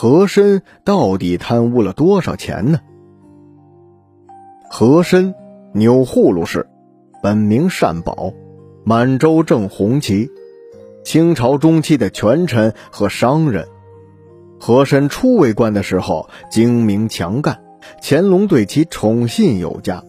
[0.00, 2.80] 和珅到底贪污了多少钱呢？
[4.70, 5.34] 和珅，
[5.74, 6.70] 钮祜禄氏，
[7.22, 8.32] 本名善宝，
[8.82, 10.30] 满洲正红旗，
[11.04, 13.68] 清朝中期的权臣和商人。
[14.58, 17.60] 和珅初为官的时候精明强干，
[18.00, 20.02] 乾隆对其宠信有加，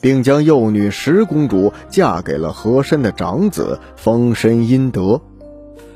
[0.00, 5.20] 并将幼女十公主嫁给了和珅的长子，封身阴德，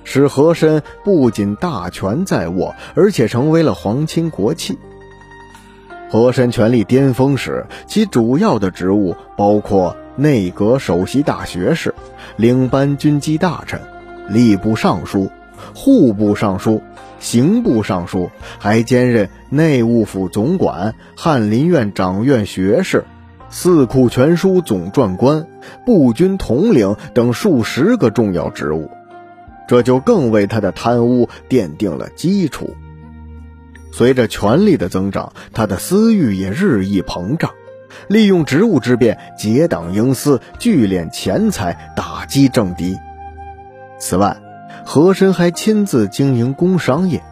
[0.05, 4.79] 使和珅不仅大权在握，而且成为了皇亲国戚。
[6.11, 11.94] 和珅权力巅峰时，其主要的职务包括内阁首席大学士、
[12.36, 13.81] 领班军机大臣、
[14.29, 15.31] 吏部尚书、
[15.72, 16.82] 户部尚书、
[17.21, 23.05] 刑部尚书，还兼任内务府总管、翰林院掌院学士、
[23.49, 25.46] 四库全书总撰官、
[25.86, 28.91] 步军统领等数十个重要职务，
[29.70, 32.74] 这就更为他的贪污奠定了基础。
[33.92, 37.52] 随着权力的增长，他的私欲也日益膨胀，
[38.08, 42.96] 利用职务之便结党营私，聚敛钱财，打击政敌。
[44.00, 44.36] 此外，
[44.84, 47.22] 和珅还亲自经营工商业，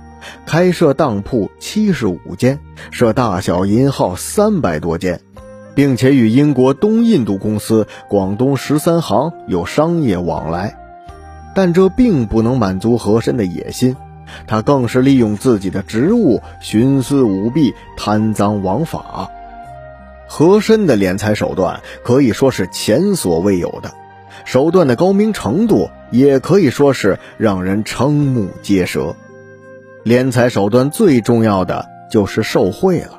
[0.47, 2.61] 开设当铺七十五间，
[2.93, 5.21] 设大小银号三百多间，
[5.75, 10.77] 并且与英国东印度公司、广东十三行有商业往来。
[11.59, 13.97] 但这并不能满足和珅的野心。
[14.47, 19.29] 他更是利用自己的职务徇私舞弊、贪赃枉法。
[20.29, 23.91] 和珅的敛财手段可以说是前所未有的，
[24.45, 29.17] 手段的高明程度也可以说是让人瞠目结舌。
[30.05, 33.19] 敛财手段最重要的就是受贿了。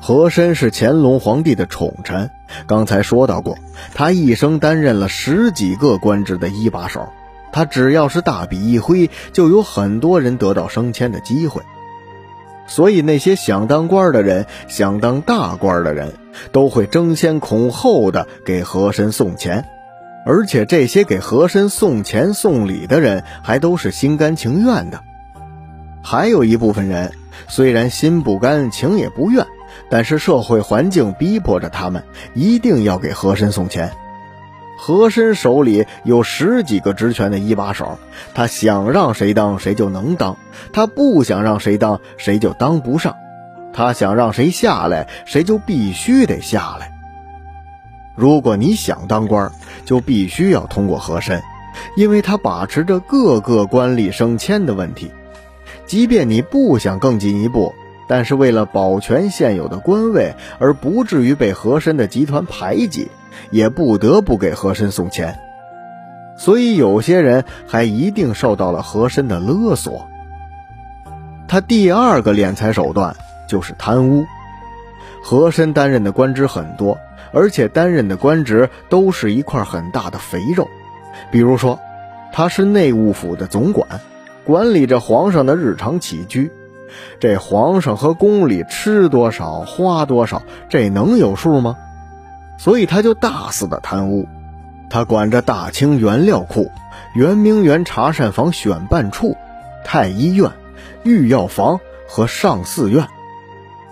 [0.00, 2.30] 和珅是乾隆皇帝的宠臣，
[2.66, 3.58] 刚才说到过，
[3.92, 7.06] 他一生担任了十几个官职的一把手。
[7.52, 11.62] 他只要是大笔一挥，就有很多人得到升迁的机会。
[12.66, 16.12] 所以那些想当官的人、想当大官的人，
[16.52, 19.64] 都会争先恐后的给和珅送钱，
[20.26, 25.00] 而且这些给和珅送钱送礼的人，还都是心甘情愿的。
[26.02, 27.12] 还有一部分人，
[27.48, 29.46] 虽然心不甘情也不愿，
[29.88, 33.92] 但是社会环境逼迫着他们，一定要给和珅送钱。
[34.80, 37.98] 和珅手里有十几个职权的一把手，
[38.32, 40.36] 他想让谁当谁就能当，
[40.72, 43.16] 他不想让谁当谁就当不上，
[43.72, 46.92] 他想让谁下来谁就必须得下来。
[48.14, 49.50] 如果你想当官，
[49.84, 51.42] 就必须要通过和珅，
[51.96, 55.10] 因为他把持着各个官吏升迁的问题。
[55.86, 57.74] 即便你不想更进一步，
[58.08, 63.10] 但是为了保全现有的官位，而不至于被和珅的集团排挤。
[63.50, 65.38] 也不得不给和珅送钱，
[66.36, 70.08] 所以有些人还一定受到了和珅的勒索。
[71.46, 73.14] 他第二个敛财手段
[73.46, 74.24] 就是贪污。
[75.22, 76.98] 和珅担任的官职很多，
[77.32, 80.68] 而且担任的官职都是一块很大的肥肉。
[81.30, 81.78] 比如说，
[82.32, 84.00] 他是内务府的总管，
[84.44, 86.50] 管理着皇上的日常起居。
[87.20, 91.76] 这皇上和宫里吃多少、花多少，这能有数吗？
[92.58, 94.26] 所以他就大肆的贪污，
[94.90, 96.70] 他管着大清原料库、
[97.14, 99.36] 圆明园茶膳房选办处、
[99.84, 100.50] 太医院、
[101.04, 101.78] 御药房
[102.08, 103.06] 和上寺院，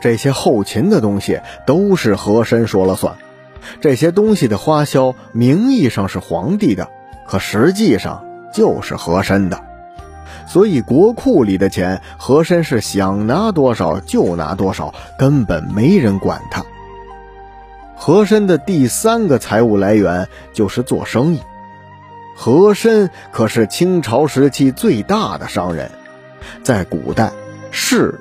[0.00, 3.14] 这些后勤的东西都是和珅说了算。
[3.80, 6.88] 这些东西的花销名义上是皇帝的，
[7.26, 9.65] 可实际上就是和珅的。
[10.56, 16.64] 所以国库里的钱，和珅是想拿多少就拿多少，根本没人管他。
[17.94, 21.42] 和珅的第三个财务来源就是做生意。
[22.34, 25.90] 和珅可是清朝时期最大的商人，
[26.62, 27.30] 在古代，
[27.70, 28.18] 士、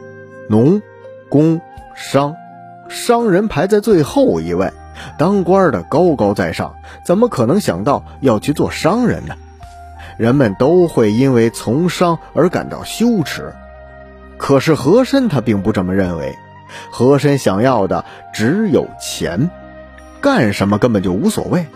[0.49, 0.81] 农、
[1.29, 1.61] 工、
[1.95, 2.35] 商，
[2.89, 4.69] 商人排在最后一位，
[5.17, 6.75] 当官的高高在上，
[7.05, 9.33] 怎么可能想到要去做商人呢？
[10.17, 13.53] 人们都会因为从商而感到羞耻。
[14.37, 16.35] 可是和珅他并不这么认为，
[16.91, 18.03] 和珅想要的
[18.33, 19.49] 只有钱。
[20.21, 21.67] 干什么根本就无所谓，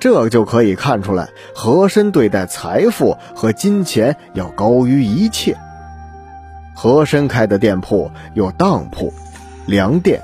[0.00, 5.56] 这就可以看出来，和珅对待财富和金钱要高于一切。
[6.74, 9.12] 和珅开的店铺有当铺、
[9.66, 10.22] 粮店、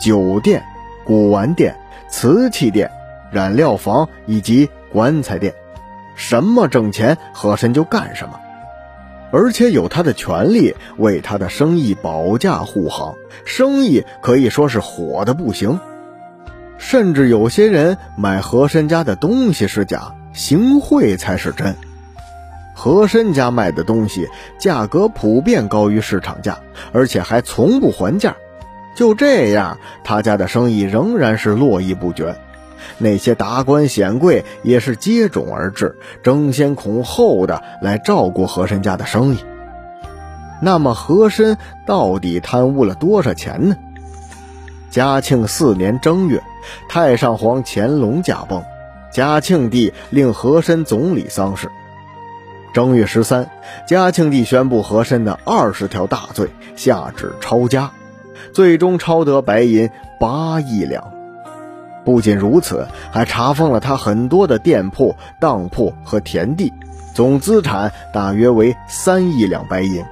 [0.00, 0.62] 酒店、
[1.04, 1.76] 古玩店、
[2.08, 2.90] 瓷器店、
[3.32, 5.52] 染料房以及棺材店，
[6.20, 8.38] 什么挣钱和珅就干什么，
[9.32, 13.14] 而且有他的权利为他的生意保驾护航，
[13.46, 15.80] 生意可以说是火的不行。
[16.76, 21.74] 甚至有些人买和珅家的东西是假，行贿才是真。
[22.74, 24.28] 和珅家卖的东西
[24.58, 26.58] 价格普遍高于市场价，
[26.92, 28.36] 而且还从不还价。
[28.94, 32.36] 就这样，他家的生意仍然是络绎不绝。
[32.98, 39.38] 那些达官显贵也是接踵而至，争先恐后的来照顾和珅家的生意。
[40.62, 41.56] 那么，和珅
[41.86, 43.76] 到底贪污了多少钱呢？
[44.90, 46.42] 嘉庆四年正月，
[46.88, 48.62] 太上皇乾隆驾崩，
[49.12, 51.68] 嘉庆帝令和珅总理丧事。
[52.74, 53.50] 正月十三，
[53.86, 57.90] 嘉庆帝宣布和珅的二十条大罪，下旨抄家，
[58.52, 61.19] 最终抄得白银八亿两。
[62.04, 66.72] 不仅如此，还查封了他很多的店铺、当铺和田地，
[67.14, 70.04] 总资产大约为三亿两白银。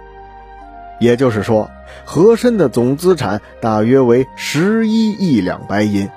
[0.98, 1.70] 也就是说。
[2.04, 6.08] 和珅的总资产大约为十一亿两白银。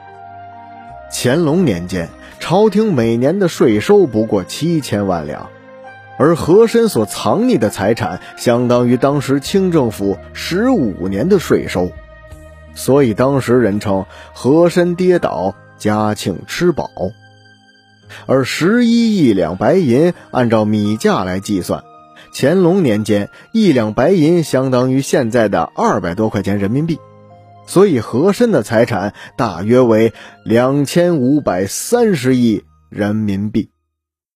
[1.11, 2.09] 乾隆年间，
[2.39, 5.49] 朝廷每年的税收不过七千万两，
[6.17, 11.91] 而和珅所藏匿的财产相当于当时清政府十五年的税收，
[12.73, 16.89] 所以当时人称和珅跌倒，嘉庆吃饱。
[18.25, 21.83] 而十一亿两白银，按照米价来计算。
[22.33, 26.97] 乾隆年间，一两白银相当于现在的二百多块钱人民币，
[27.67, 30.13] 所以和珅的财产大约为
[30.45, 33.70] 两千五百三十亿人民币。